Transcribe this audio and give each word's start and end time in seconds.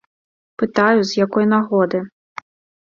Пытаю, 0.61 0.99
з 1.11 1.21
якой 1.25 1.45
нагоды. 1.53 2.05